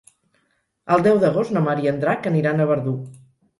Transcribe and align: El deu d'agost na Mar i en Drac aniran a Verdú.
El 0.95 1.05
deu 1.09 1.19
d'agost 1.25 1.55
na 1.59 1.63
Mar 1.67 1.77
i 1.85 1.93
en 1.93 2.01
Drac 2.07 2.29
aniran 2.33 2.67
a 2.67 2.71
Verdú. 2.75 2.99